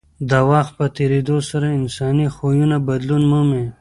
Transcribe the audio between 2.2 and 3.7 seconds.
خویونه بدلون مومي.